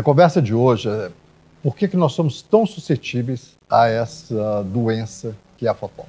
A 0.00 0.02
conversa 0.02 0.40
de 0.40 0.54
hoje 0.54 0.88
é 0.88 1.10
por 1.62 1.76
que, 1.76 1.86
que 1.86 1.94
nós 1.94 2.14
somos 2.14 2.40
tão 2.40 2.64
suscetíveis 2.64 3.54
a 3.68 3.86
essa 3.86 4.62
doença 4.62 5.36
que 5.58 5.66
é 5.66 5.68
a 5.68 5.74
fofoca. 5.74 6.08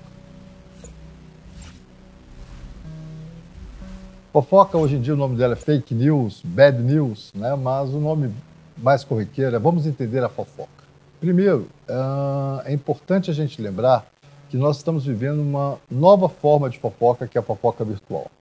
Fofoca, 4.32 4.78
hoje 4.78 4.96
em 4.96 5.02
dia, 5.02 5.14
o 5.14 5.18
nome 5.18 5.36
dela 5.36 5.56
é 5.56 5.56
fake 5.58 5.94
news, 5.94 6.42
bad 6.42 6.82
news, 6.82 7.34
né? 7.36 7.54
mas 7.54 7.90
o 7.90 8.00
nome 8.00 8.34
mais 8.78 9.04
corriqueiro 9.04 9.58
é 9.58 9.60
vamos 9.60 9.86
entender 9.86 10.24
a 10.24 10.30
fofoca. 10.30 10.86
Primeiro, 11.20 11.68
ah, 11.90 12.62
é 12.64 12.72
importante 12.72 13.30
a 13.30 13.34
gente 13.34 13.62
lembrar 13.62 14.06
que 14.50 14.56
nós 14.56 14.78
estamos 14.78 15.06
vivendo 15.06 15.42
uma 15.42 15.78
nova 15.92 16.30
forma 16.30 16.70
de 16.70 16.80
fofoca, 16.80 17.28
que 17.28 17.38
é 17.38 17.42
a 17.42 17.44
fofoca 17.44 17.84
virtual. 17.84 18.32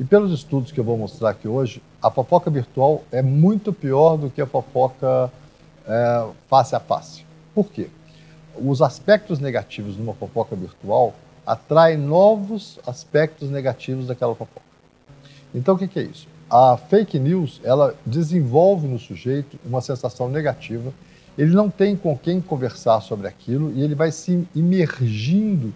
E 0.00 0.04
pelos 0.04 0.32
estudos 0.32 0.72
que 0.72 0.80
eu 0.80 0.84
vou 0.84 0.96
mostrar 0.96 1.28
aqui 1.28 1.46
hoje, 1.46 1.82
a 2.02 2.10
fofoca 2.10 2.50
virtual 2.50 3.04
é 3.12 3.20
muito 3.20 3.70
pior 3.70 4.16
do 4.16 4.30
que 4.30 4.40
a 4.40 4.46
fofoca 4.46 5.30
é, 5.86 6.26
face 6.48 6.74
a 6.74 6.80
face. 6.80 7.22
Por 7.54 7.66
quê? 7.66 7.90
Os 8.56 8.80
aspectos 8.80 9.38
negativos 9.38 9.96
de 9.96 10.00
uma 10.00 10.14
fofoca 10.14 10.56
virtual 10.56 11.12
atraem 11.46 11.98
novos 11.98 12.78
aspectos 12.86 13.50
negativos 13.50 14.06
daquela 14.06 14.34
fofoca. 14.34 14.64
Então, 15.54 15.74
o 15.74 15.78
que, 15.78 15.86
que 15.86 15.98
é 15.98 16.04
isso? 16.04 16.26
A 16.48 16.78
fake 16.78 17.18
news, 17.18 17.60
ela 17.62 17.94
desenvolve 18.06 18.88
no 18.88 18.98
sujeito 18.98 19.58
uma 19.66 19.82
sensação 19.82 20.30
negativa, 20.30 20.94
ele 21.36 21.54
não 21.54 21.68
tem 21.68 21.94
com 21.94 22.16
quem 22.16 22.40
conversar 22.40 23.02
sobre 23.02 23.28
aquilo 23.28 23.70
e 23.72 23.82
ele 23.82 23.94
vai 23.94 24.10
se 24.10 24.48
imergindo, 24.54 25.74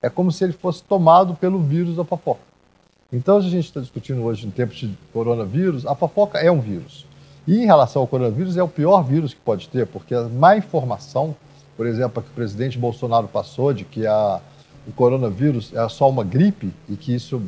é 0.00 0.08
como 0.08 0.32
se 0.32 0.44
ele 0.44 0.54
fosse 0.54 0.82
tomado 0.82 1.34
pelo 1.34 1.60
vírus 1.60 1.96
da 1.96 2.06
fofoca. 2.06 2.49
Então, 3.12 3.38
a 3.38 3.40
gente 3.40 3.64
está 3.64 3.80
discutindo 3.80 4.22
hoje, 4.22 4.46
em 4.46 4.50
tempos 4.50 4.76
de 4.76 4.96
coronavírus, 5.12 5.84
a 5.86 5.94
fofoca 5.94 6.38
é 6.38 6.50
um 6.50 6.60
vírus. 6.60 7.06
E 7.46 7.58
em 7.58 7.66
relação 7.66 8.02
ao 8.02 8.08
coronavírus, 8.08 8.56
é 8.56 8.62
o 8.62 8.68
pior 8.68 9.02
vírus 9.02 9.34
que 9.34 9.40
pode 9.40 9.68
ter, 9.68 9.86
porque 9.86 10.14
a 10.14 10.22
má 10.24 10.56
informação, 10.56 11.34
por 11.76 11.86
exemplo, 11.86 12.22
que 12.22 12.30
o 12.30 12.34
presidente 12.34 12.78
Bolsonaro 12.78 13.26
passou 13.26 13.72
de 13.72 13.84
que 13.84 14.06
a, 14.06 14.40
o 14.86 14.92
coronavírus 14.92 15.72
é 15.74 15.88
só 15.88 16.08
uma 16.08 16.22
gripe 16.22 16.72
e 16.88 16.96
que 16.96 17.14
isso 17.14 17.42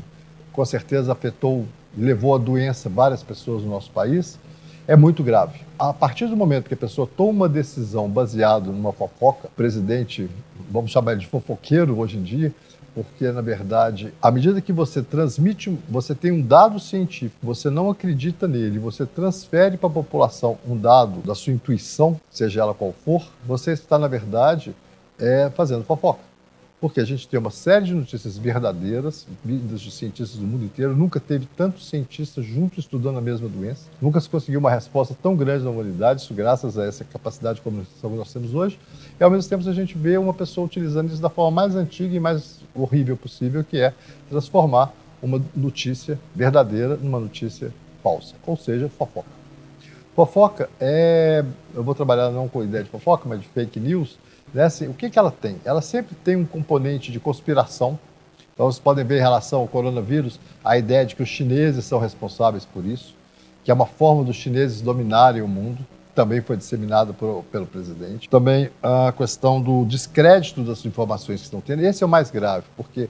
com 0.53 0.65
certeza 0.65 1.13
afetou 1.13 1.67
levou 1.97 2.35
a 2.35 2.39
doença 2.39 2.89
várias 2.89 3.23
pessoas 3.23 3.63
no 3.63 3.71
nosso 3.71 3.91
país, 3.91 4.39
é 4.87 4.97
muito 4.97 5.23
grave. 5.23 5.61
A 5.79 5.93
partir 5.93 6.27
do 6.27 6.37
momento 6.37 6.69
que 6.69 6.75
a 6.75 6.77
pessoa 6.77 7.09
toma 7.17 7.31
uma 7.31 7.49
decisão 7.49 8.09
baseada 8.09 8.71
numa 8.71 8.93
fofoca, 8.93 9.49
o 9.49 9.51
presidente, 9.51 10.29
vamos 10.71 10.91
chamar 10.91 11.13
ele 11.13 11.21
de 11.21 11.27
fofoqueiro 11.27 11.99
hoje 11.99 12.19
em 12.19 12.23
dia, 12.23 12.53
porque 12.95 13.31
na 13.31 13.41
verdade, 13.41 14.13
à 14.21 14.31
medida 14.31 14.61
que 14.61 14.73
você 14.73 15.03
transmite, 15.03 15.77
você 15.89 16.15
tem 16.15 16.33
um 16.33 16.43
dado 16.43 16.79
científico, 16.79 17.39
você 17.43 17.71
não 17.71 17.91
acredita 17.91 18.47
nele, 18.47 18.79
você 18.79 19.07
transfere 19.07 19.77
para 19.77 19.89
a 19.89 19.93
população 19.93 20.59
um 20.67 20.77
dado 20.77 21.21
da 21.21 21.35
sua 21.35 21.53
intuição, 21.53 22.21
seja 22.31 22.61
ela 22.61 22.75
qual 22.75 22.93
for, 23.05 23.23
você 23.47 23.73
está 23.73 23.99
na 23.99 24.09
verdade 24.09 24.75
é, 25.19 25.51
fazendo 25.55 25.85
fofoca 25.85 26.33
porque 26.83 26.99
a 26.99 27.05
gente 27.05 27.29
tem 27.29 27.39
uma 27.39 27.53
série 27.53 27.85
de 27.85 27.95
notícias 27.95 28.37
verdadeiras, 28.37 29.25
vindas 29.45 29.81
de 29.81 29.89
cientistas 29.89 30.37
do 30.37 30.45
mundo 30.45 30.65
inteiro. 30.65 30.97
Nunca 30.97 31.21
teve 31.21 31.47
tantos 31.57 31.89
cientistas 31.89 32.45
juntos 32.45 32.79
estudando 32.79 33.19
a 33.19 33.21
mesma 33.21 33.49
doença. 33.49 33.89
Nunca 34.01 34.21
se 34.21 34.29
conseguiu 34.29 34.59
uma 34.59 34.69
resposta 34.69 35.17
tão 35.23 35.37
grande 35.37 35.63
da 35.63 35.71
humanidade, 35.71 36.23
isso 36.23 36.35
graças 36.35 36.77
a 36.77 36.85
essa 36.85 37.05
capacidade 37.05 37.59
de 37.59 37.63
comunicação 37.63 38.11
que 38.11 38.17
nós 38.17 38.33
temos 38.33 38.53
hoje. 38.53 38.81
E, 39.19 39.23
ao 39.23 39.31
mesmo 39.31 39.49
tempo, 39.49 39.69
a 39.69 39.73
gente 39.73 39.97
vê 39.97 40.19
uma 40.19 40.35
pessoa 40.35 40.67
utilizando 40.67 41.13
isso 41.13 41.23
da 41.23 41.31
forma 41.31 41.53
mais 41.53 41.77
antiga 41.77 42.17
e 42.17 42.19
mais 42.19 42.62
horrível 42.75 43.17
possível, 43.17 43.65
que 43.65 43.79
é 43.79 43.93
transformar 44.29 44.93
uma 45.23 45.41
notícia 45.55 46.19
verdadeira 46.35 46.97
numa 46.97 47.21
notícia 47.21 47.73
falsa, 48.03 48.35
ou 48.47 48.57
seja, 48.57 48.89
fofoca. 48.89 49.29
Fofoca 50.15 50.69
é. 50.81 51.45
Eu 51.75 51.83
vou 51.83 51.95
trabalhar 51.95 52.31
não 52.31 52.49
com 52.49 52.61
a 52.61 52.65
ideia 52.65 52.85
de 52.85 52.91
fofoca, 52.91 53.29
mas 53.29 53.41
de 53.41 53.49
fake 53.49 53.81
news 53.81 54.19
né? 54.53 54.65
Assim, 54.65 54.89
o 54.89 54.95
que, 54.95 55.09
que 55.09 55.19
ela 55.19 55.31
tem? 55.31 55.57
Ela 55.65 55.81
sempre 55.81 56.15
tem 56.15 56.37
um 56.37 56.45
componente 56.45 57.11
de 57.11 57.19
conspiração. 57.19 57.99
Então, 58.53 58.67
vocês 58.67 58.81
podem 58.81 59.05
ver 59.05 59.19
em 59.19 59.23
relação 59.23 59.61
ao 59.61 59.69
coronavírus 59.69 60.39
a 60.65 60.77
ideia 60.77 61.07
de 61.07 61.17
que 61.17 61.23
os 61.23 61.29
chineses 61.29 61.85
são 61.85 61.99
responsáveis 61.99 62.65
por 62.65 62.85
isso, 62.85 63.15
que 63.65 63.71
é 63.71 63.75
uma 63.75 63.87
forma 63.87 64.25
dos 64.25 64.37
chineses 64.37 64.83
dominarem 64.83 65.41
o 65.41 65.49
mundo, 65.49 65.79
também 66.15 66.41
foi 66.41 66.57
disseminada 66.57 67.13
por, 67.13 67.45
pelo 67.51 67.67
presidente. 67.67 68.29
Também 68.29 68.71
a 68.83 69.13
questão 69.17 69.61
do 69.61 69.85
descrédito 69.85 70.63
das 70.63 70.85
informações 70.85 71.41
que 71.41 71.45
estão 71.45 71.61
tendo. 71.61 71.83
Esse 71.83 72.03
é 72.03 72.07
o 72.07 72.09
mais 72.09 72.31
grave, 72.31 72.67
porque 72.77 73.09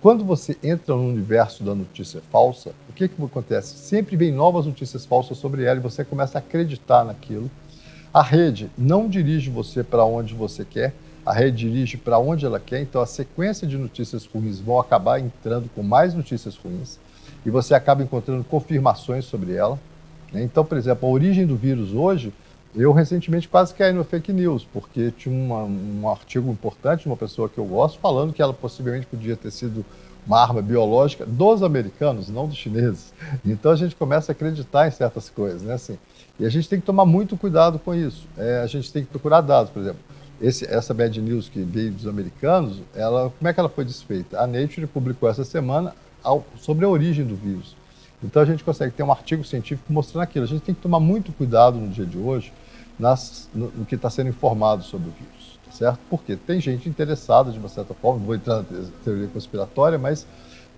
quando 0.00 0.24
você 0.24 0.56
entra 0.62 0.94
no 0.94 1.08
universo 1.08 1.62
da 1.62 1.74
notícia 1.74 2.20
falsa, 2.30 2.70
o 2.88 2.92
que, 2.92 3.08
que 3.08 3.22
acontece? 3.22 3.76
Sempre 3.78 4.16
vem 4.16 4.32
novas 4.32 4.66
notícias 4.66 5.06
falsas 5.06 5.38
sobre 5.38 5.64
ela 5.64 5.78
e 5.78 5.82
você 5.82 6.04
começa 6.04 6.38
a 6.38 6.40
acreditar 6.40 7.04
naquilo 7.04 7.50
a 8.12 8.22
rede 8.22 8.70
não 8.76 9.08
dirige 9.08 9.48
você 9.48 9.82
para 9.82 10.04
onde 10.04 10.34
você 10.34 10.66
quer, 10.66 10.92
a 11.24 11.32
rede 11.32 11.66
dirige 11.66 11.96
para 11.96 12.18
onde 12.18 12.44
ela 12.44 12.60
quer, 12.60 12.82
então 12.82 13.00
a 13.00 13.06
sequência 13.06 13.66
de 13.66 13.78
notícias 13.78 14.26
ruins 14.26 14.60
vão 14.60 14.78
acabar 14.78 15.18
entrando 15.18 15.70
com 15.74 15.82
mais 15.82 16.12
notícias 16.12 16.54
ruins 16.56 16.98
e 17.46 17.48
você 17.48 17.74
acaba 17.74 18.02
encontrando 18.02 18.44
confirmações 18.44 19.24
sobre 19.24 19.54
ela. 19.54 19.78
Né? 20.32 20.42
Então, 20.42 20.64
por 20.64 20.76
exemplo, 20.78 21.08
a 21.08 21.12
origem 21.12 21.46
do 21.46 21.56
vírus 21.56 21.92
hoje, 21.92 22.32
eu 22.74 22.92
recentemente 22.92 23.48
quase 23.48 23.74
caí 23.74 23.92
no 23.92 24.02
fake 24.02 24.32
news, 24.32 24.66
porque 24.72 25.10
tinha 25.10 25.34
uma, 25.34 25.64
um 25.64 26.08
artigo 26.08 26.50
importante 26.50 27.02
de 27.02 27.06
uma 27.06 27.16
pessoa 27.16 27.48
que 27.48 27.58
eu 27.58 27.64
gosto 27.64 27.98
falando 27.98 28.32
que 28.32 28.40
ela 28.40 28.54
possivelmente 28.54 29.06
podia 29.06 29.36
ter 29.36 29.50
sido 29.50 29.84
uma 30.26 30.40
arma 30.40 30.62
biológica 30.62 31.26
dos 31.26 31.62
americanos, 31.62 32.28
não 32.28 32.46
dos 32.46 32.56
chineses. 32.56 33.12
Então 33.44 33.72
a 33.72 33.76
gente 33.76 33.94
começa 33.94 34.30
a 34.30 34.34
acreditar 34.34 34.86
em 34.86 34.90
certas 34.90 35.28
coisas, 35.28 35.62
né? 35.62 35.74
Assim, 35.74 35.98
e 36.38 36.46
a 36.46 36.48
gente 36.48 36.68
tem 36.68 36.80
que 36.80 36.86
tomar 36.86 37.04
muito 37.04 37.36
cuidado 37.36 37.78
com 37.78 37.94
isso. 37.94 38.26
É, 38.38 38.60
a 38.60 38.66
gente 38.66 38.92
tem 38.92 39.04
que 39.04 39.10
procurar 39.10 39.40
dados, 39.40 39.70
por 39.70 39.80
exemplo. 39.80 40.00
Esse, 40.40 40.64
essa 40.64 40.94
bad 40.94 41.20
news 41.20 41.48
que 41.48 41.60
veio 41.60 41.92
dos 41.92 42.06
americanos, 42.06 42.80
ela, 42.94 43.32
como 43.38 43.48
é 43.48 43.52
que 43.52 43.60
ela 43.60 43.68
foi 43.68 43.84
desfeita? 43.84 44.40
A 44.40 44.46
Nature 44.46 44.86
publicou 44.86 45.28
essa 45.28 45.44
semana 45.44 45.94
ao, 46.22 46.44
sobre 46.56 46.84
a 46.84 46.88
origem 46.88 47.24
do 47.24 47.36
vírus. 47.36 47.76
Então 48.22 48.40
a 48.42 48.44
gente 48.44 48.62
consegue 48.62 48.92
ter 48.92 49.02
um 49.02 49.10
artigo 49.10 49.44
científico 49.44 49.92
mostrando 49.92 50.22
aquilo. 50.22 50.44
A 50.44 50.48
gente 50.48 50.62
tem 50.62 50.74
que 50.74 50.80
tomar 50.80 51.00
muito 51.00 51.32
cuidado 51.32 51.78
no 51.78 51.88
dia 51.88 52.06
de 52.06 52.18
hoje 52.18 52.52
nas, 52.98 53.48
no, 53.54 53.70
no 53.70 53.84
que 53.84 53.94
está 53.94 54.08
sendo 54.08 54.28
informado 54.28 54.82
sobre 54.84 55.08
o 55.08 55.12
vírus, 55.12 55.58
tá 55.64 55.72
certo? 55.72 55.98
Porque 56.08 56.36
tem 56.36 56.60
gente 56.60 56.88
interessada 56.88 57.50
de 57.50 57.58
uma 57.58 57.68
certa 57.68 57.94
forma, 57.94 58.20
não 58.20 58.26
vou 58.26 58.34
entrar 58.34 58.58
na 58.58 58.64
teoria 59.04 59.26
conspiratória, 59.28 59.98
mas 59.98 60.26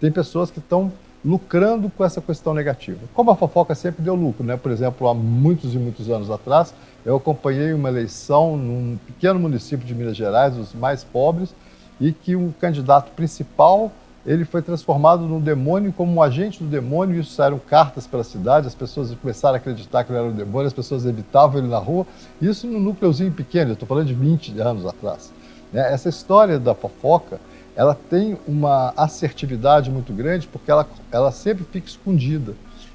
tem 0.00 0.10
pessoas 0.10 0.50
que 0.50 0.58
estão 0.58 0.92
lucrando 1.24 1.90
com 1.90 2.04
essa 2.04 2.20
questão 2.20 2.52
negativa. 2.52 3.00
Como 3.14 3.30
a 3.30 3.36
fofoca 3.36 3.74
sempre 3.74 4.02
deu 4.02 4.14
lucro, 4.14 4.44
né? 4.44 4.56
Por 4.56 4.70
exemplo, 4.70 5.08
há 5.08 5.14
muitos 5.14 5.74
e 5.74 5.78
muitos 5.78 6.10
anos 6.10 6.30
atrás, 6.30 6.74
eu 7.04 7.16
acompanhei 7.16 7.72
uma 7.72 7.88
eleição 7.88 8.56
num 8.56 8.98
pequeno 9.06 9.40
município 9.40 9.86
de 9.86 9.94
Minas 9.94 10.16
Gerais, 10.16 10.56
os 10.56 10.74
mais 10.74 11.02
pobres, 11.02 11.54
e 12.00 12.12
que 12.12 12.36
o 12.36 12.54
candidato 12.60 13.10
principal 13.12 13.90
ele 14.26 14.44
foi 14.44 14.62
transformado 14.62 15.24
num 15.24 15.40
demônio 15.40 15.92
como 15.92 16.12
um 16.14 16.22
agente 16.22 16.62
do 16.62 16.68
demônio, 16.68 17.16
e 17.16 17.20
isso 17.20 17.32
saíram 17.32 17.58
cartas 17.58 18.06
pela 18.06 18.24
cidade, 18.24 18.66
as 18.66 18.74
pessoas 18.74 19.14
começaram 19.14 19.54
a 19.54 19.58
acreditar 19.58 20.04
que 20.04 20.10
ele 20.10 20.18
era 20.18 20.28
um 20.28 20.32
demônio, 20.32 20.66
as 20.66 20.72
pessoas 20.72 21.04
evitavam 21.04 21.58
ele 21.58 21.68
na 21.68 21.78
rua, 21.78 22.06
isso 22.40 22.66
num 22.66 22.80
núcleozinho 22.80 23.32
pequeno, 23.32 23.70
eu 23.70 23.74
estou 23.74 23.86
falando 23.86 24.06
de 24.06 24.14
20 24.14 24.58
anos 24.60 24.86
atrás. 24.86 25.32
Né? 25.72 25.92
Essa 25.92 26.08
história 26.08 26.58
da 26.58 26.74
fofoca, 26.74 27.38
ela 27.76 27.94
tem 27.94 28.38
uma 28.46 28.94
assertividade 28.96 29.90
muito 29.90 30.12
grande 30.12 30.46
porque 30.46 30.70
ela, 30.70 30.88
ela 31.10 31.32
sempre 31.32 31.64
fica 31.64 31.88
escondida. 31.88 32.54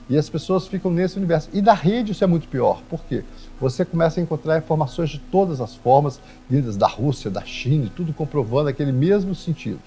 E 0.09 0.17
as 0.17 0.27
pessoas 0.27 0.67
ficam 0.67 0.89
nesse 0.89 1.17
universo. 1.17 1.49
E 1.53 1.61
na 1.61 1.73
rede 1.73 2.13
isso 2.13 2.23
é 2.23 2.27
muito 2.27 2.47
pior. 2.47 2.81
Por 2.89 3.03
quê? 3.03 3.23
Você 3.61 3.85
começa 3.85 4.19
a 4.19 4.23
encontrar 4.23 4.57
informações 4.57 5.11
de 5.11 5.19
todas 5.19 5.61
as 5.61 5.75
formas, 5.75 6.19
vindas 6.49 6.75
da 6.75 6.87
Rússia, 6.87 7.29
da 7.29 7.43
China, 7.43 7.91
tudo 7.95 8.11
comprovando 8.11 8.69
aquele 8.69 8.91
mesmo 8.91 9.35
sentido. 9.35 9.79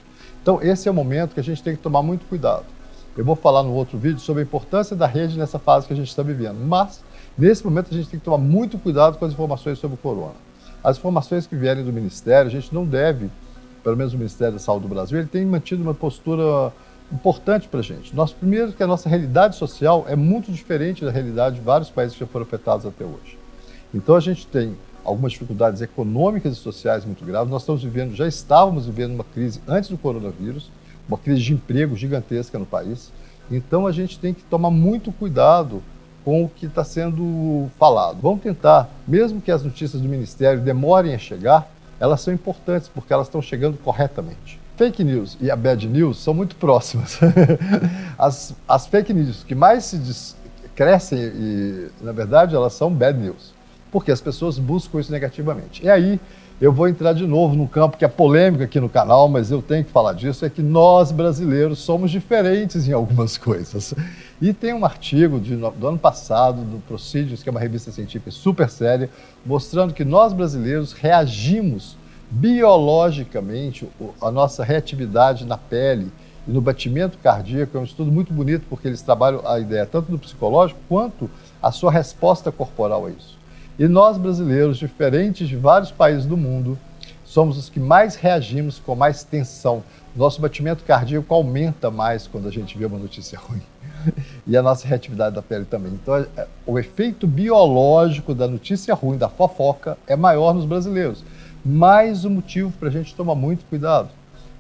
Então, 0.42 0.60
esse 0.60 0.88
é 0.88 0.90
o 0.90 0.94
momento 0.94 1.34
que 1.34 1.40
a 1.40 1.44
gente 1.44 1.62
tem 1.62 1.76
que 1.76 1.82
tomar 1.82 2.02
muito 2.02 2.26
cuidado. 2.26 2.64
Eu 3.16 3.24
vou 3.24 3.36
falar 3.36 3.62
no 3.62 3.72
outro 3.72 3.96
vídeo 3.96 4.18
sobre 4.18 4.42
a 4.42 4.44
importância 4.44 4.96
da 4.96 5.06
rede 5.06 5.38
nessa 5.38 5.58
fase 5.58 5.86
que 5.86 5.92
a 5.92 5.96
gente 5.96 6.08
está 6.08 6.22
vivendo. 6.22 6.58
Mas, 6.66 7.02
nesse 7.38 7.64
momento, 7.64 7.88
a 7.90 7.94
gente 7.94 8.08
tem 8.08 8.18
que 8.18 8.24
tomar 8.24 8.38
muito 8.38 8.78
cuidado 8.78 9.18
com 9.18 9.24
as 9.24 9.32
informações 9.32 9.78
sobre 9.78 9.94
o 9.94 9.98
corona. 9.98 10.34
As 10.82 10.98
informações 10.98 11.46
que 11.46 11.54
vierem 11.54 11.84
do 11.84 11.92
Ministério, 11.92 12.48
a 12.48 12.50
gente 12.50 12.74
não 12.74 12.84
deve 12.84 13.30
pelo 13.82 13.96
menos 13.96 14.14
o 14.14 14.16
Ministério 14.16 14.54
da 14.54 14.58
Saúde 14.58 14.82
do 14.82 14.88
Brasil, 14.88 15.18
ele 15.18 15.28
tem 15.28 15.44
mantido 15.44 15.82
uma 15.82 15.94
postura 15.94 16.72
importante 17.12 17.68
para 17.68 17.80
a 17.80 17.82
gente. 17.82 18.14
Nós, 18.14 18.32
primeiro, 18.32 18.72
que 18.72 18.82
a 18.82 18.86
nossa 18.86 19.08
realidade 19.08 19.56
social 19.56 20.06
é 20.08 20.16
muito 20.16 20.50
diferente 20.50 21.04
da 21.04 21.10
realidade 21.10 21.56
de 21.56 21.60
vários 21.60 21.90
países 21.90 22.14
que 22.14 22.20
já 22.20 22.26
foram 22.26 22.46
afetados 22.46 22.86
até 22.86 23.04
hoje. 23.04 23.38
Então, 23.92 24.14
a 24.14 24.20
gente 24.20 24.46
tem 24.46 24.76
algumas 25.04 25.32
dificuldades 25.32 25.80
econômicas 25.80 26.52
e 26.52 26.56
sociais 26.56 27.04
muito 27.04 27.24
graves. 27.24 27.50
Nós 27.50 27.62
estamos 27.62 27.82
vivendo, 27.82 28.14
já 28.14 28.26
estávamos 28.26 28.86
vivendo 28.86 29.14
uma 29.14 29.24
crise 29.24 29.60
antes 29.66 29.90
do 29.90 29.98
coronavírus, 29.98 30.70
uma 31.08 31.18
crise 31.18 31.42
de 31.42 31.52
emprego 31.52 31.96
gigantesca 31.96 32.58
no 32.58 32.66
país. 32.66 33.12
Então, 33.50 33.86
a 33.86 33.92
gente 33.92 34.18
tem 34.18 34.32
que 34.32 34.42
tomar 34.42 34.70
muito 34.70 35.12
cuidado 35.12 35.82
com 36.24 36.44
o 36.44 36.48
que 36.48 36.66
está 36.66 36.84
sendo 36.84 37.68
falado. 37.78 38.18
Vamos 38.20 38.42
tentar, 38.42 38.88
mesmo 39.06 39.40
que 39.40 39.50
as 39.50 39.62
notícias 39.62 40.00
do 40.00 40.08
Ministério 40.08 40.60
demorem 40.60 41.14
a 41.14 41.18
chegar, 41.18 41.68
elas 41.98 42.20
são 42.20 42.32
importantes 42.32 42.88
porque 42.88 43.12
elas 43.12 43.26
estão 43.26 43.42
chegando 43.42 43.76
corretamente. 43.78 44.60
Fake 44.76 45.04
news 45.04 45.36
e 45.40 45.50
a 45.50 45.56
bad 45.56 45.86
news 45.86 46.22
são 46.22 46.32
muito 46.32 46.56
próximas. 46.56 47.18
as, 48.18 48.54
as 48.66 48.86
fake 48.86 49.12
news 49.12 49.44
que 49.44 49.54
mais 49.54 49.84
se 49.84 50.34
crescem 50.74 51.18
e, 51.18 51.90
na 52.00 52.12
verdade, 52.12 52.54
elas 52.54 52.72
são 52.72 52.90
bad 52.90 53.18
news. 53.18 53.52
Porque 53.92 54.10
as 54.10 54.20
pessoas 54.20 54.58
buscam 54.58 54.98
isso 54.98 55.12
negativamente. 55.12 55.84
E 55.84 55.90
aí 55.90 56.18
eu 56.58 56.72
vou 56.72 56.88
entrar 56.88 57.12
de 57.12 57.26
novo 57.26 57.54
num 57.54 57.66
campo 57.66 57.96
que 57.96 58.04
é 58.04 58.08
polêmico 58.08 58.62
aqui 58.62 58.80
no 58.80 58.88
canal, 58.88 59.28
mas 59.28 59.50
eu 59.50 59.60
tenho 59.60 59.84
que 59.84 59.90
falar 59.90 60.14
disso, 60.14 60.44
é 60.44 60.50
que 60.50 60.62
nós 60.62 61.12
brasileiros 61.12 61.80
somos 61.80 62.10
diferentes 62.10 62.88
em 62.88 62.92
algumas 62.92 63.36
coisas. 63.38 63.92
E 64.40 64.52
tem 64.52 64.72
um 64.72 64.84
artigo 64.84 65.38
de, 65.38 65.56
do 65.56 65.86
ano 65.86 65.98
passado, 65.98 66.62
do 66.62 66.78
Procedures, 66.86 67.42
que 67.42 67.48
é 67.48 67.52
uma 67.52 67.60
revista 67.60 67.92
científica 67.92 68.30
super 68.30 68.70
séria, 68.70 69.10
mostrando 69.44 69.92
que 69.92 70.04
nós 70.04 70.32
brasileiros 70.32 70.92
reagimos 70.92 71.96
biologicamente, 72.30 73.86
a 74.20 74.30
nossa 74.30 74.64
reatividade 74.64 75.44
na 75.44 75.58
pele 75.58 76.10
e 76.46 76.50
no 76.50 76.60
batimento 76.60 77.18
cardíaco, 77.18 77.76
é 77.76 77.80
um 77.80 77.84
estudo 77.84 78.10
muito 78.10 78.32
bonito, 78.32 78.64
porque 78.70 78.88
eles 78.88 79.02
trabalham 79.02 79.46
a 79.46 79.60
ideia 79.60 79.84
tanto 79.84 80.10
do 80.10 80.18
psicológico 80.18 80.80
quanto 80.88 81.28
a 81.62 81.70
sua 81.70 81.92
resposta 81.92 82.50
corporal 82.50 83.06
a 83.06 83.10
isso. 83.10 83.41
E 83.78 83.88
nós 83.88 84.18
brasileiros, 84.18 84.78
diferentes 84.78 85.48
de 85.48 85.56
vários 85.56 85.90
países 85.90 86.26
do 86.26 86.36
mundo, 86.36 86.78
somos 87.24 87.56
os 87.56 87.70
que 87.70 87.80
mais 87.80 88.14
reagimos 88.14 88.78
com 88.78 88.94
mais 88.94 89.24
tensão. 89.24 89.82
Nosso 90.14 90.40
batimento 90.40 90.84
cardíaco 90.84 91.32
aumenta 91.34 91.90
mais 91.90 92.26
quando 92.26 92.46
a 92.46 92.50
gente 92.50 92.76
vê 92.76 92.84
uma 92.84 92.98
notícia 92.98 93.38
ruim. 93.40 93.62
E 94.46 94.56
a 94.56 94.62
nossa 94.62 94.86
reatividade 94.86 95.34
da 95.34 95.42
pele 95.42 95.64
também. 95.64 95.92
Então, 95.92 96.16
é, 96.16 96.46
o 96.66 96.78
efeito 96.78 97.26
biológico 97.26 98.34
da 98.34 98.46
notícia 98.46 98.94
ruim, 98.94 99.16
da 99.16 99.28
fofoca, 99.28 99.96
é 100.06 100.16
maior 100.16 100.52
nos 100.52 100.64
brasileiros. 100.64 101.24
Mais 101.64 102.24
um 102.24 102.30
motivo 102.30 102.72
para 102.72 102.88
a 102.88 102.92
gente 102.92 103.14
tomar 103.14 103.34
muito 103.34 103.64
cuidado. 103.66 104.10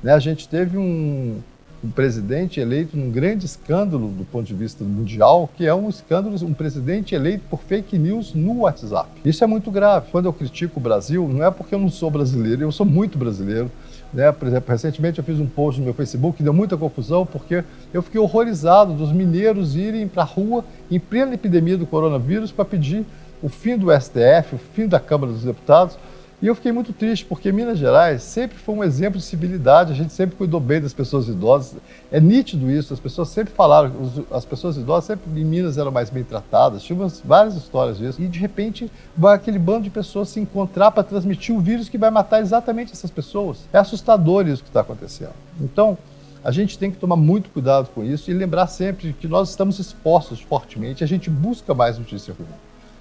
Né? 0.02 0.12
A 0.12 0.18
gente 0.18 0.48
teve 0.48 0.78
um, 0.78 1.40
um 1.84 1.90
presidente 1.90 2.60
eleito 2.60 2.96
num 2.96 3.10
grande 3.10 3.44
escândalo 3.44 4.08
do 4.08 4.24
ponto 4.24 4.46
de 4.46 4.54
vista 4.54 4.84
mundial, 4.84 5.50
que 5.56 5.66
é 5.66 5.74
um 5.74 5.88
escândalo, 5.88 6.36
um 6.44 6.54
presidente 6.54 7.14
eleito 7.14 7.44
por 7.50 7.60
fake 7.60 7.98
news 7.98 8.34
no 8.34 8.60
WhatsApp. 8.60 9.10
Isso 9.24 9.42
é 9.42 9.46
muito 9.46 9.70
grave. 9.70 10.06
Quando 10.12 10.26
eu 10.26 10.32
critico 10.32 10.78
o 10.78 10.82
Brasil, 10.82 11.28
não 11.28 11.44
é 11.44 11.50
porque 11.50 11.74
eu 11.74 11.78
não 11.78 11.90
sou 11.90 12.10
brasileiro, 12.10 12.62
eu 12.62 12.70
sou 12.70 12.86
muito 12.86 13.18
brasileiro. 13.18 13.70
Né? 14.12 14.30
Por 14.30 14.46
exemplo, 14.46 14.70
recentemente 14.70 15.18
eu 15.18 15.24
fiz 15.24 15.40
um 15.40 15.46
post 15.46 15.80
no 15.80 15.86
meu 15.86 15.94
Facebook 15.94 16.36
que 16.36 16.42
deu 16.42 16.52
muita 16.52 16.76
confusão 16.76 17.26
porque 17.26 17.64
eu 17.92 18.02
fiquei 18.02 18.20
horrorizado 18.20 18.92
dos 18.92 19.10
mineiros 19.10 19.74
irem 19.74 20.06
para 20.06 20.22
a 20.22 20.26
rua 20.26 20.64
em 20.90 21.00
plena 21.00 21.34
epidemia 21.34 21.76
do 21.76 21.86
coronavírus 21.86 22.52
para 22.52 22.64
pedir 22.64 23.04
o 23.42 23.48
fim 23.48 23.76
do 23.76 23.88
STF, 23.90 24.54
o 24.54 24.58
fim 24.58 24.86
da 24.86 25.00
Câmara 25.00 25.32
dos 25.32 25.42
Deputados, 25.42 25.98
e 26.42 26.48
eu 26.48 26.56
fiquei 26.56 26.72
muito 26.72 26.92
triste, 26.92 27.24
porque 27.24 27.52
Minas 27.52 27.78
Gerais 27.78 28.20
sempre 28.20 28.58
foi 28.58 28.74
um 28.74 28.82
exemplo 28.82 29.16
de 29.16 29.24
civilidade, 29.24 29.92
a 29.92 29.94
gente 29.94 30.12
sempre 30.12 30.34
cuidou 30.34 30.58
bem 30.58 30.80
das 30.80 30.92
pessoas 30.92 31.28
idosas. 31.28 31.76
É 32.10 32.18
nítido 32.18 32.68
isso, 32.68 32.92
as 32.92 32.98
pessoas 32.98 33.28
sempre 33.28 33.54
falaram, 33.54 33.92
as 34.28 34.44
pessoas 34.44 34.76
idosas 34.76 35.04
sempre 35.04 35.40
em 35.40 35.44
Minas 35.44 35.78
eram 35.78 35.92
mais 35.92 36.10
bem 36.10 36.24
tratadas, 36.24 36.82
tinha 36.82 36.98
várias 37.24 37.54
histórias 37.54 37.96
disso. 37.96 38.20
E 38.20 38.26
de 38.26 38.40
repente 38.40 38.90
vai 39.16 39.36
aquele 39.36 39.56
bando 39.56 39.84
de 39.84 39.90
pessoas 39.90 40.30
se 40.30 40.40
encontrar 40.40 40.90
para 40.90 41.04
transmitir 41.04 41.54
o 41.54 41.60
vírus 41.60 41.88
que 41.88 41.96
vai 41.96 42.10
matar 42.10 42.40
exatamente 42.40 42.92
essas 42.92 43.10
pessoas. 43.10 43.60
É 43.72 43.78
assustador 43.78 44.48
isso 44.48 44.64
que 44.64 44.68
está 44.68 44.80
acontecendo. 44.80 45.34
Então, 45.60 45.96
a 46.42 46.50
gente 46.50 46.76
tem 46.76 46.90
que 46.90 46.96
tomar 46.96 47.14
muito 47.14 47.50
cuidado 47.50 47.88
com 47.94 48.02
isso 48.02 48.32
e 48.32 48.34
lembrar 48.34 48.66
sempre 48.66 49.12
que 49.12 49.28
nós 49.28 49.50
estamos 49.50 49.78
expostos 49.78 50.40
fortemente, 50.40 51.04
a 51.04 51.06
gente 51.06 51.30
busca 51.30 51.72
mais 51.72 51.98
notícia 51.98 52.34
ruim. 52.36 52.48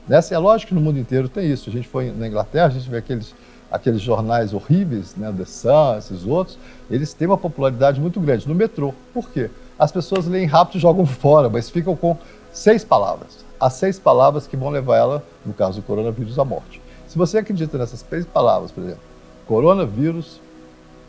Nessa, 0.07 0.35
é 0.35 0.37
lógico 0.37 0.69
que 0.69 0.75
no 0.75 0.81
mundo 0.81 0.99
inteiro 0.99 1.29
tem 1.29 1.49
isso. 1.49 1.69
A 1.69 1.73
gente 1.73 1.87
foi 1.87 2.11
na 2.11 2.27
Inglaterra, 2.27 2.67
a 2.67 2.69
gente 2.69 2.89
vê 2.89 2.97
aqueles, 2.97 3.33
aqueles 3.71 4.01
jornais 4.01 4.53
horríveis, 4.53 5.15
né, 5.15 5.33
The 5.35 5.45
Sun, 5.45 5.97
esses 5.97 6.25
outros, 6.25 6.57
eles 6.89 7.13
têm 7.13 7.27
uma 7.27 7.37
popularidade 7.37 7.99
muito 7.99 8.19
grande 8.19 8.47
no 8.47 8.55
metrô. 8.55 8.93
Por 9.13 9.29
quê? 9.29 9.49
As 9.77 9.91
pessoas 9.91 10.27
leem 10.27 10.45
rápido 10.45 10.77
e 10.77 10.81
jogam 10.81 11.05
fora, 11.07 11.49
mas 11.49 11.69
ficam 11.69 11.95
com 11.95 12.17
seis 12.51 12.83
palavras. 12.83 13.45
As 13.59 13.73
seis 13.73 13.99
palavras 13.99 14.47
que 14.47 14.57
vão 14.57 14.69
levar 14.69 14.97
ela, 14.97 15.23
no 15.45 15.53
caso 15.53 15.81
do 15.81 15.85
coronavírus, 15.85 16.39
à 16.39 16.45
morte. 16.45 16.81
Se 17.07 17.17
você 17.17 17.37
acredita 17.37 17.77
nessas 17.77 17.99
seis 17.99 18.25
palavras, 18.25 18.71
por 18.71 18.83
exemplo, 18.83 19.01
coronavírus 19.45 20.39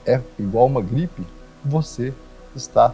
é 0.04 0.20
igual 0.38 0.66
uma 0.66 0.82
gripe, 0.82 1.24
você 1.64 2.12
está 2.54 2.92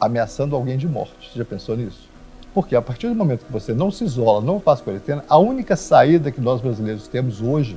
ameaçando 0.00 0.54
alguém 0.54 0.76
de 0.78 0.86
morte. 0.86 1.30
Você 1.30 1.38
já 1.38 1.44
pensou 1.44 1.76
nisso? 1.76 2.08
Porque 2.54 2.76
a 2.76 2.80
partir 2.80 3.08
do 3.08 3.16
momento 3.16 3.44
que 3.44 3.52
você 3.52 3.74
não 3.74 3.90
se 3.90 4.04
isola, 4.04 4.40
não 4.40 4.60
faz 4.60 4.80
quarentena, 4.80 5.24
a 5.28 5.36
única 5.36 5.74
saída 5.74 6.30
que 6.30 6.40
nós 6.40 6.60
brasileiros 6.60 7.08
temos 7.08 7.42
hoje 7.42 7.76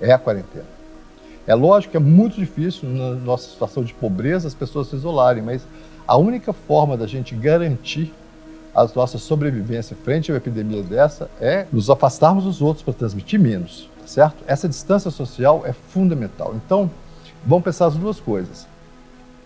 é 0.00 0.12
a 0.12 0.18
quarentena. 0.18 0.66
É 1.46 1.54
lógico 1.54 1.92
que 1.92 1.96
é 1.96 2.00
muito 2.00 2.34
difícil, 2.34 2.88
na 2.88 3.14
nossa 3.14 3.48
situação 3.48 3.84
de 3.84 3.94
pobreza, 3.94 4.48
as 4.48 4.54
pessoas 4.54 4.88
se 4.88 4.96
isolarem, 4.96 5.42
mas 5.42 5.62
a 6.06 6.16
única 6.16 6.52
forma 6.52 6.96
da 6.96 7.06
gente 7.06 7.34
garantir 7.34 8.12
a 8.74 8.86
nossa 8.94 9.18
sobrevivência 9.18 9.96
frente 10.04 10.30
a 10.30 10.34
uma 10.34 10.38
epidemia 10.38 10.82
dessa 10.82 11.30
é 11.40 11.66
nos 11.72 11.88
afastarmos 11.88 12.44
dos 12.44 12.60
outros 12.60 12.82
para 12.82 12.92
transmitir 12.92 13.38
menos, 13.38 13.88
tá 14.00 14.06
certo? 14.06 14.44
Essa 14.48 14.68
distância 14.68 15.12
social 15.12 15.62
é 15.64 15.72
fundamental. 15.72 16.54
Então, 16.56 16.90
vamos 17.46 17.64
pensar 17.64 17.86
as 17.86 17.94
duas 17.94 18.18
coisas. 18.18 18.66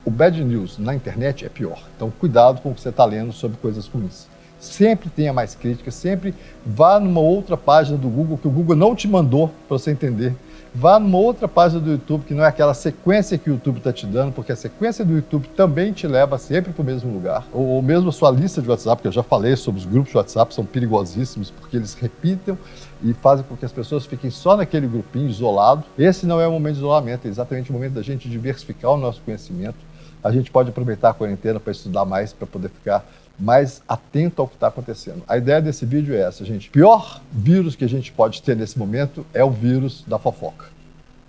O 0.05 0.11
bad 0.11 0.43
news 0.43 0.79
na 0.79 0.95
internet 0.95 1.45
é 1.45 1.49
pior. 1.49 1.81
Então, 1.95 2.11
cuidado 2.11 2.61
com 2.63 2.71
o 2.71 2.75
que 2.75 2.81
você 2.81 2.89
está 2.89 3.05
lendo 3.05 3.33
sobre 3.33 3.59
coisas 3.59 3.87
ruins 3.87 4.33
sempre 4.63 5.11
tenha 5.11 5.33
mais 5.33 5.55
críticas, 5.55 5.95
sempre 5.95 6.33
vá 6.65 7.01
numa 7.01 7.21
outra 7.21 7.57
página 7.57 7.99
do 7.99 8.09
Google 8.09 8.39
que 8.39 8.47
o 8.47 8.51
Google 8.51 8.77
não 8.77 8.95
te 8.95 9.09
mandou 9.09 9.49
para 9.67 9.77
você 9.77 9.91
entender. 9.91 10.35
Vá 10.75 10.99
numa 10.99 11.19
outra 11.19 11.47
página 11.47 11.81
do 11.81 11.91
YouTube 11.91 12.25
que 12.25 12.33
não 12.33 12.45
é 12.45 12.47
aquela 12.47 12.73
sequência 12.73 13.37
que 13.37 13.51
o 13.51 13.55
YouTube 13.55 13.79
está 13.79 13.93
te 13.93 14.07
dando, 14.07 14.33
porque 14.33 14.53
a 14.53 14.57
sequência 14.57 15.05
do 15.05 15.13
YouTube 15.13 15.49
também 15.49 15.93
te 15.93 16.07
leva 16.07 16.39
sempre 16.39 16.73
para 16.73 16.81
o 16.81 16.85
mesmo 16.85 17.13
lugar. 17.13 17.45
Ou, 17.53 17.67
ou 17.67 17.83
mesmo 17.83 18.09
a 18.09 18.13
sua 18.13 18.31
lista 18.31 18.63
de 18.63 18.71
WhatsApp, 18.71 19.03
que 19.03 19.09
eu 19.09 19.13
já 19.13 19.23
falei 19.23 19.55
sobre 19.57 19.81
os 19.81 19.87
grupos 19.87 20.13
de 20.13 20.17
WhatsApp, 20.17 20.55
são 20.55 20.65
perigosíssimos 20.65 21.51
porque 21.51 21.77
eles 21.77 21.93
repitem 21.93 22.57
e 23.03 23.13
fazem 23.13 23.45
com 23.47 23.55
que 23.55 23.67
as 23.67 23.73
pessoas 23.73 24.07
fiquem 24.07 24.31
só 24.31 24.57
naquele 24.57 24.87
grupinho 24.87 25.29
isolado. 25.29 25.85
Esse 25.99 26.25
não 26.25 26.41
é 26.41 26.47
o 26.47 26.53
momento 26.53 26.75
de 26.75 26.79
isolamento, 26.79 27.27
é 27.27 27.29
exatamente 27.29 27.69
o 27.71 27.73
momento 27.75 27.93
da 27.93 28.03
gente 28.03 28.27
diversificar 28.29 28.93
o 28.93 28.97
nosso 28.97 29.21
conhecimento. 29.23 29.77
A 30.23 30.31
gente 30.31 30.51
pode 30.51 30.71
aproveitar 30.71 31.11
a 31.11 31.15
quarentena 31.15 31.59
para 31.59 31.73
estudar 31.73 32.05
mais, 32.05 32.33
para 32.33 32.47
poder 32.47 32.69
ficar 32.69 33.05
mais 33.39 33.83
atento 33.89 34.41
ao 34.41 34.49
que 34.49 34.55
está 34.55 34.69
acontecendo. 34.69 35.23
A 35.27 35.37
ideia 35.37 35.61
desse 35.61 35.85
vídeo 35.85 36.15
é 36.15 36.21
essa, 36.21 36.45
gente. 36.45 36.69
O 36.69 36.73
pior 36.73 37.21
vírus 37.33 37.75
que 37.75 37.85
a 37.85 37.89
gente 37.89 38.13
pode 38.13 38.41
ter 38.43 38.57
nesse 38.57 38.79
momento 38.79 39.27
é 39.35 39.43
o 39.43 39.51
vírus 39.51 40.05
da 40.07 40.19
fofoca. 40.19 40.67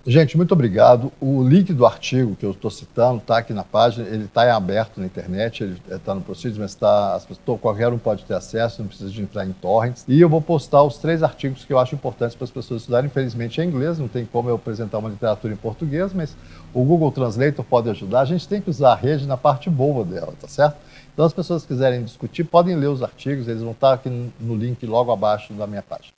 Gente, 0.05 0.35
muito 0.35 0.51
obrigado. 0.51 1.13
O 1.21 1.41
link 1.41 1.71
do 1.71 1.85
artigo 1.85 2.35
que 2.35 2.45
eu 2.45 2.51
estou 2.51 2.69
citando 2.69 3.19
está 3.19 3.37
aqui 3.37 3.53
na 3.53 3.63
página, 3.63 4.05
ele 4.05 4.25
está 4.25 4.53
aberto 4.53 4.99
na 4.99 5.05
internet, 5.05 5.63
ele 5.63 5.81
está 5.89 6.13
no 6.13 6.19
Proceedings, 6.19 6.57
mas 6.57 6.75
tá, 6.75 7.21
qualquer 7.61 7.87
um 7.87 7.97
pode 7.97 8.25
ter 8.25 8.33
acesso, 8.33 8.81
não 8.81 8.89
precisa 8.89 9.09
de 9.09 9.21
entrar 9.21 9.45
em 9.45 9.53
torrents. 9.53 10.03
E 10.05 10.19
eu 10.19 10.27
vou 10.27 10.41
postar 10.41 10.83
os 10.83 10.97
três 10.97 11.23
artigos 11.23 11.63
que 11.63 11.71
eu 11.71 11.79
acho 11.79 11.95
importantes 11.95 12.35
para 12.35 12.43
as 12.43 12.51
pessoas 12.51 12.81
estudarem. 12.81 13.07
Infelizmente 13.07 13.61
é 13.61 13.63
inglês, 13.63 13.97
não 13.97 14.09
tem 14.09 14.25
como 14.25 14.49
eu 14.49 14.55
apresentar 14.55 14.97
uma 14.97 15.07
literatura 15.07 15.53
em 15.53 15.57
português, 15.57 16.11
mas 16.11 16.35
o 16.73 16.83
Google 16.83 17.09
Translator 17.09 17.63
pode 17.63 17.89
ajudar. 17.89 18.19
A 18.19 18.25
gente 18.25 18.45
tem 18.45 18.59
que 18.59 18.69
usar 18.69 18.91
a 18.91 18.95
rede 18.95 19.25
na 19.25 19.37
parte 19.37 19.69
boa 19.69 20.03
dela, 20.03 20.33
tá 20.37 20.49
certo? 20.49 20.75
Então, 21.13 21.23
as 21.23 21.31
pessoas 21.31 21.61
que 21.61 21.69
quiserem 21.69 22.03
discutir, 22.03 22.43
podem 22.43 22.75
ler 22.75 22.87
os 22.87 23.01
artigos, 23.01 23.47
eles 23.47 23.61
vão 23.61 23.71
estar 23.71 23.93
aqui 23.93 24.09
no 24.37 24.53
link 24.53 24.85
logo 24.85 25.13
abaixo 25.13 25.53
da 25.53 25.65
minha 25.65 25.81
página. 25.81 26.11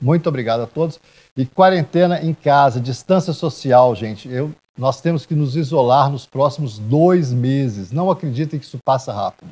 Muito 0.00 0.28
obrigado 0.28 0.62
a 0.62 0.66
todos. 0.66 0.98
E 1.36 1.44
quarentena 1.44 2.20
em 2.22 2.32
casa, 2.32 2.80
distância 2.80 3.32
social, 3.32 3.94
gente. 3.94 4.28
Eu, 4.28 4.52
nós 4.78 5.00
temos 5.00 5.26
que 5.26 5.34
nos 5.34 5.56
isolar 5.56 6.10
nos 6.10 6.26
próximos 6.26 6.78
dois 6.78 7.32
meses. 7.32 7.92
Não 7.92 8.10
acreditem 8.10 8.58
que 8.58 8.64
isso 8.64 8.78
passa 8.84 9.12
rápido. 9.12 9.50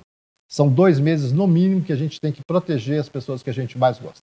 São 0.50 0.68
dois 0.68 0.98
meses, 0.98 1.30
no 1.30 1.46
mínimo, 1.46 1.82
que 1.82 1.92
a 1.92 1.96
gente 1.96 2.18
tem 2.18 2.32
que 2.32 2.40
proteger 2.46 2.98
as 2.98 3.08
pessoas 3.08 3.42
que 3.42 3.50
a 3.50 3.52
gente 3.52 3.76
mais 3.76 3.98
gosta. 3.98 4.22